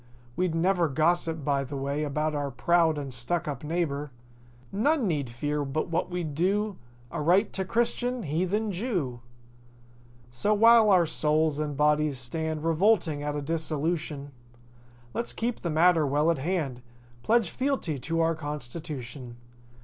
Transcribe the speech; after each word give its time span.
We'd 0.35 0.55
never 0.55 0.87
gossip 0.87 1.45
by 1.45 1.63
the 1.63 1.77
way 1.77 2.03
About 2.03 2.33
our 2.33 2.49
proud 2.49 2.97
and 2.97 3.11
stuckup 3.13 3.63
neighbor. 3.63 4.09
None 4.71 5.05
need 5.07 5.29
fear 5.29 5.63
but 5.63 5.89
what 5.89 6.09
we'd 6.09 6.33
do 6.33 6.77
Aright 7.11 7.53
to 7.53 7.63
Christian—Heathen—^Jew. 7.65 9.19
So 10.31 10.53
while 10.55 10.89
our 10.89 11.05
souls 11.05 11.59
and 11.59 11.77
bodies 11.77 12.17
stand 12.17 12.63
Revolting 12.65 13.21
at 13.21 13.35
a 13.35 13.43
dissolution, 13.43 14.31
Let's 15.13 15.33
keep 15.33 15.59
the 15.59 15.69
matter 15.69 16.07
well 16.07 16.31
at 16.31 16.39
hand— 16.39 16.81
Pledge 17.21 17.51
fealty 17.51 17.99
to 17.99 18.21
our 18.21 18.33
constitution. 18.33 19.37